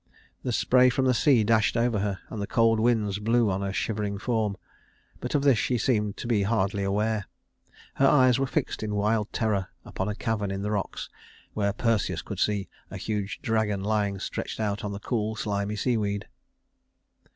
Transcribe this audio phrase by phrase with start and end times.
[0.41, 3.71] The spray from the sea dashed over her, and the cold winds blew on her
[3.71, 4.57] shivering form;
[5.19, 7.27] but of this she seemed to be hardly aware.
[7.93, 11.07] Her eyes were fixed in wild terror upon a cavern in the rocks,
[11.53, 16.27] where Perseus could see a huge dragon lying stretched out on the cool, slimy seaweed.